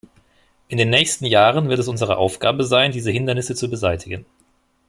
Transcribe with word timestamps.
In 0.67 0.79
den 0.79 0.89
nächsten 0.89 1.25
Jahren 1.27 1.69
wird 1.69 1.77
es 1.77 1.87
unsere 1.87 2.17
Aufgabe 2.17 2.63
sein, 2.63 2.91
diese 2.91 3.11
Hindernisse 3.11 3.53
zu 3.53 3.69
beseitigen. 3.69 4.25